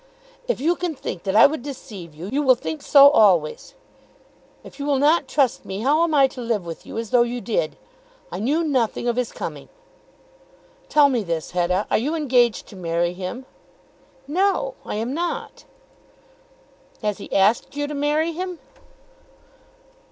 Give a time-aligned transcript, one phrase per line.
[0.47, 3.75] "If you can think that I would deceive you, you will think so always.
[4.63, 7.21] If you will not trust me, how am I to live with you as though
[7.21, 7.77] you did?
[8.31, 9.69] I knew nothing of his coming."
[10.89, 13.45] "Tell me this, Hetta; are you engaged to marry him?"
[14.27, 15.65] "No; I am not."
[17.03, 18.57] "Has he asked you to marry him?"